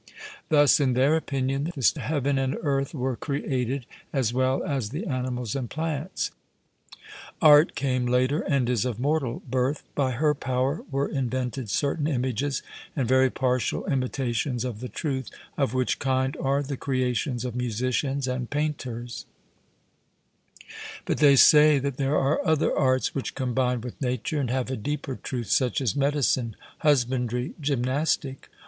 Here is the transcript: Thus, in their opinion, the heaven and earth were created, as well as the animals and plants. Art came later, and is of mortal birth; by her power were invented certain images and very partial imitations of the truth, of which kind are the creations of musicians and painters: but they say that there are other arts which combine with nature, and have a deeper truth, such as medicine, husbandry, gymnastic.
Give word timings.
Thus, 0.49 0.79
in 0.79 0.93
their 0.93 1.15
opinion, 1.15 1.65
the 1.75 1.99
heaven 2.01 2.39
and 2.39 2.57
earth 2.63 2.91
were 2.95 3.15
created, 3.15 3.85
as 4.11 4.33
well 4.33 4.63
as 4.63 4.89
the 4.89 5.05
animals 5.05 5.55
and 5.55 5.69
plants. 5.69 6.31
Art 7.39 7.75
came 7.75 8.07
later, 8.07 8.39
and 8.39 8.67
is 8.67 8.83
of 8.83 8.99
mortal 8.99 9.43
birth; 9.47 9.83
by 9.93 10.13
her 10.13 10.33
power 10.33 10.81
were 10.89 11.07
invented 11.07 11.69
certain 11.69 12.07
images 12.07 12.63
and 12.95 13.07
very 13.07 13.29
partial 13.29 13.85
imitations 13.85 14.65
of 14.65 14.79
the 14.79 14.89
truth, 14.89 15.29
of 15.55 15.75
which 15.75 15.99
kind 15.99 16.35
are 16.41 16.63
the 16.63 16.77
creations 16.77 17.45
of 17.45 17.55
musicians 17.55 18.27
and 18.27 18.49
painters: 18.49 19.27
but 21.05 21.19
they 21.19 21.35
say 21.35 21.77
that 21.77 21.97
there 21.97 22.17
are 22.17 22.43
other 22.43 22.75
arts 22.75 23.13
which 23.13 23.35
combine 23.35 23.81
with 23.81 24.01
nature, 24.01 24.39
and 24.39 24.49
have 24.49 24.71
a 24.71 24.75
deeper 24.75 25.19
truth, 25.21 25.51
such 25.51 25.79
as 25.79 25.95
medicine, 25.95 26.55
husbandry, 26.79 27.53
gymnastic. 27.61 28.49